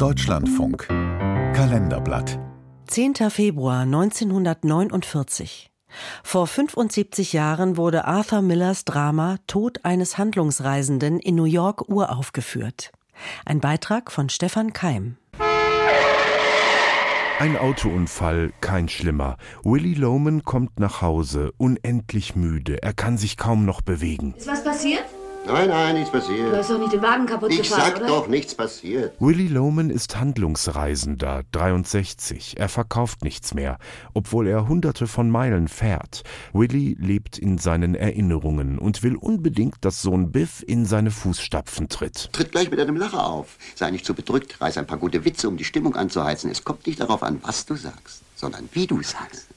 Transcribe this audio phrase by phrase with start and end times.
[0.00, 2.38] Deutschlandfunk Kalenderblatt
[2.86, 3.16] 10.
[3.28, 5.70] Februar 1949.
[6.24, 12.92] Vor 75 Jahren wurde Arthur Millers Drama Tod eines Handlungsreisenden in New York uraufgeführt.
[13.44, 15.18] Ein Beitrag von Stefan Keim.
[17.38, 19.36] Ein Autounfall, kein schlimmer.
[19.64, 22.82] Willie Loman kommt nach Hause, unendlich müde.
[22.82, 24.32] Er kann sich kaum noch bewegen.
[24.38, 25.04] Ist was passiert?
[25.52, 26.52] Nein, nein, nichts passiert.
[26.52, 28.06] Du hast doch nicht den Wagen kaputt Ich gefahren, sag oder?
[28.06, 29.14] doch, nichts passiert.
[29.20, 32.54] Willie Loman ist Handlungsreisender, 63.
[32.58, 33.78] Er verkauft nichts mehr,
[34.14, 36.22] obwohl er hunderte von Meilen fährt.
[36.52, 42.32] Willie lebt in seinen Erinnerungen und will unbedingt, dass Sohn Biff in seine Fußstapfen tritt.
[42.32, 43.56] Tritt gleich mit einem Lacher auf.
[43.74, 46.50] Sei nicht zu bedrückt, reiß ein paar gute Witze, um die Stimmung anzuheizen.
[46.50, 49.48] Es kommt nicht darauf an, was du sagst, sondern wie du sagst.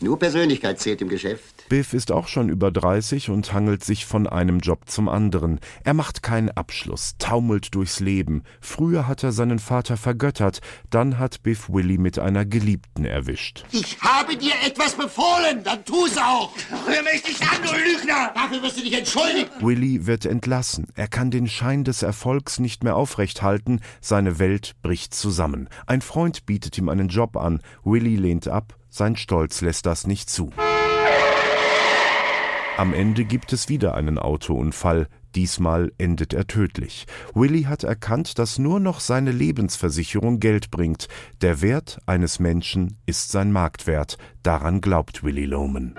[0.00, 1.55] Nur Persönlichkeit zählt im Geschäft.
[1.68, 5.58] Biff ist auch schon über 30 und hangelt sich von einem Job zum anderen.
[5.82, 8.44] Er macht keinen Abschluss, taumelt durchs Leben.
[8.60, 13.64] Früher hat er seinen Vater vergöttert, dann hat Biff Willie mit einer Geliebten erwischt.
[13.72, 16.52] Ich habe dir etwas befohlen, dann tu's auch.
[16.86, 18.32] Hör mich nicht an, du Lügner!
[18.34, 19.50] Dafür wirst du dich entschuldigen.
[19.60, 20.86] Willie wird entlassen.
[20.94, 23.80] Er kann den Schein des Erfolgs nicht mehr aufrechthalten.
[24.00, 25.68] Seine Welt bricht zusammen.
[25.86, 27.60] Ein Freund bietet ihm einen Job an.
[27.84, 28.76] Willie lehnt ab.
[28.88, 30.52] Sein Stolz lässt das nicht zu.
[32.76, 35.08] Am Ende gibt es wieder einen Autounfall.
[35.34, 37.06] Diesmal endet er tödlich.
[37.34, 41.08] Willie hat erkannt, dass nur noch seine Lebensversicherung Geld bringt.
[41.40, 44.18] Der Wert eines Menschen ist sein Marktwert.
[44.42, 45.94] Daran glaubt Willie Loman.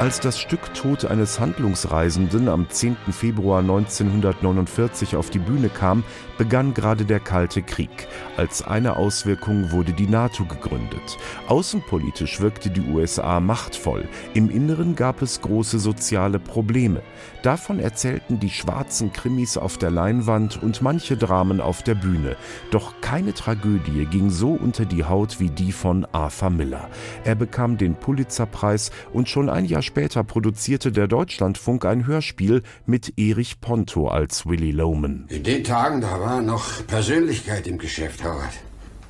[0.00, 2.96] Als das Stück Tod eines Handlungsreisenden am 10.
[3.10, 6.04] Februar 1949 auf die Bühne kam,
[6.38, 8.08] begann gerade der Kalte Krieg.
[8.38, 11.18] Als eine Auswirkung wurde die NATO gegründet.
[11.48, 14.08] Außenpolitisch wirkte die USA machtvoll.
[14.32, 17.02] Im Inneren gab es große soziale Probleme.
[17.42, 22.36] Davon erzählten die schwarzen Krimis auf der Leinwand und manche Dramen auf der Bühne.
[22.70, 26.88] Doch keine Tragödie ging so unter die Haut wie die von Arthur Miller.
[27.24, 33.18] Er bekam den Pulitzerpreis und schon ein Jahr später produzierte der Deutschlandfunk ein Hörspiel mit
[33.18, 35.24] Erich Ponto als Willy Loman.
[35.28, 38.54] In den Tagen, da war noch Persönlichkeit im Geschäft, Howard.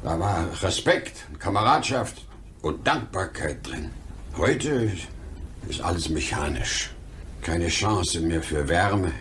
[0.02, 2.26] Da war Respekt, Kameradschaft
[2.62, 3.91] und Dankbarkeit drin.
[4.38, 4.91] Heute
[5.68, 6.92] ist alles mechanisch.
[7.42, 9.12] Keine Chance mehr für Wärme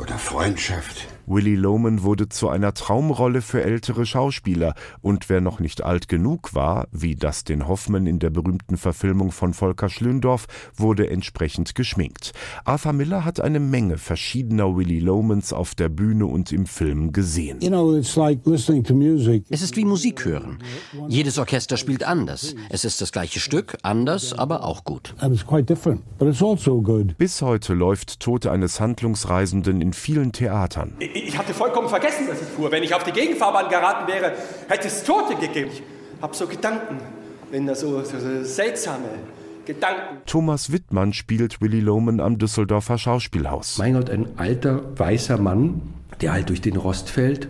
[0.00, 1.08] oder Freundschaft.
[1.26, 6.54] Willy Loman wurde zu einer Traumrolle für ältere Schauspieler und wer noch nicht alt genug
[6.54, 10.46] war, wie Dustin Hoffman in der berühmten Verfilmung von Volker Schlöndorff,
[10.76, 12.32] wurde entsprechend geschminkt.
[12.64, 17.60] Arthur Miller hat eine Menge verschiedener Willy Lomans auf der Bühne und im Film gesehen.
[17.60, 19.44] You know, it's like listening to music.
[19.50, 20.58] Es ist wie Musik hören.
[21.08, 22.54] Jedes Orchester spielt anders.
[22.70, 25.14] Es ist das gleiche Stück, anders, aber auch gut.
[25.18, 25.42] Also.
[27.18, 30.92] Bis heute läuft Tod eines Handlungsreisenden in vielen Theatern.
[31.14, 32.70] Ich hatte vollkommen vergessen, dass ich fuhr.
[32.70, 34.32] Wenn ich auf die Gegenfahrbahn geraten wäre,
[34.68, 35.70] hätte es Tote gegeben.
[35.72, 35.82] Ich
[36.22, 36.98] habe so Gedanken,
[37.50, 39.08] wenn da so, so, so seltsame
[39.64, 40.18] Gedanken.
[40.26, 43.78] Thomas Wittmann spielt Willy Loman am Düsseldorfer Schauspielhaus.
[43.78, 45.82] Mein Gott, ein alter weißer Mann,
[46.20, 47.48] der halt durch den Rost fällt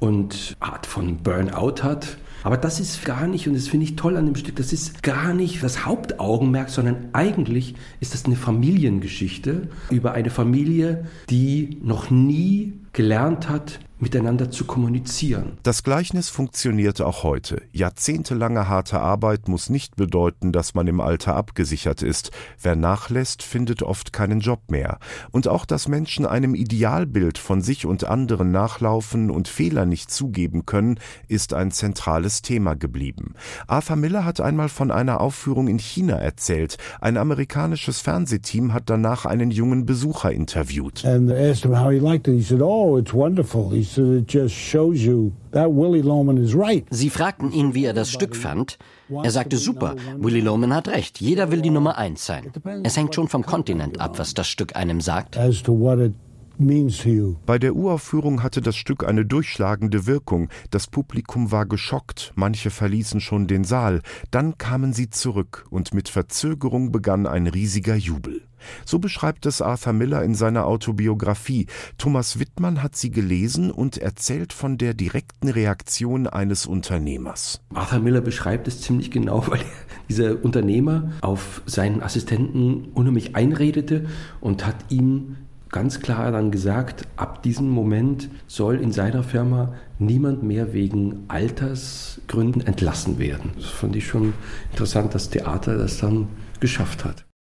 [0.00, 2.18] und Art von Burnout hat.
[2.42, 5.02] Aber das ist gar nicht, und das finde ich toll an dem Stück, das ist
[5.02, 12.10] gar nicht das Hauptaugenmerk, sondern eigentlich ist das eine Familiengeschichte über eine Familie, die noch
[12.10, 15.58] nie gelernt hat, miteinander zu kommunizieren.
[15.62, 17.62] Das Gleichnis funktioniert auch heute.
[17.72, 22.30] Jahrzehntelange harte Arbeit muss nicht bedeuten, dass man im Alter abgesichert ist.
[22.60, 24.98] Wer nachlässt, findet oft keinen Job mehr.
[25.30, 30.66] Und auch, dass Menschen einem Idealbild von sich und anderen nachlaufen und Fehler nicht zugeben
[30.66, 33.34] können, ist ein zentrales Thema geblieben.
[33.66, 36.76] Arthur Miller hat einmal von einer Aufführung in China erzählt.
[37.00, 41.04] Ein amerikanisches Fernsehteam hat danach einen jungen Besucher interviewt.
[41.04, 42.34] And they asked him how he liked it.
[42.34, 46.54] He said, "Oh, it's wonderful." He said, "It just shows you that Willie Loman is
[46.54, 48.78] right." Sie fragten ihn, wie er das Stück fand.
[49.08, 51.20] Er sagte, super, Willy Loman hat recht.
[51.20, 52.52] Jeder will die Nummer eins sein.
[52.82, 55.36] Es hängt schon vom Kontinent ab, was das Stück einem sagt.
[55.36, 56.12] As to what it
[56.58, 57.36] means to you.
[57.46, 60.48] Bei der Uraufführung hatte das Stück eine durchschlagende Wirkung.
[60.70, 64.02] Das Publikum war geschockt, manche verließen schon den Saal.
[64.30, 68.45] Dann kamen sie zurück und mit Verzögerung begann ein riesiger Jubel.
[68.84, 71.66] So beschreibt es Arthur Miller in seiner Autobiografie.
[71.98, 77.60] Thomas Wittmann hat sie gelesen und erzählt von der direkten Reaktion eines Unternehmers.
[77.74, 79.60] Arthur Miller beschreibt es ziemlich genau, weil
[80.08, 84.06] dieser Unternehmer auf seinen Assistenten unheimlich einredete
[84.40, 85.36] und hat ihm
[85.70, 92.66] ganz klar dann gesagt, ab diesem Moment soll in seiner Firma niemand mehr wegen Altersgründen
[92.66, 93.50] entlassen werden.
[93.56, 94.32] Das fand ich schon
[94.70, 96.28] interessant, dass Theater das dann
[96.60, 97.25] geschafft hat.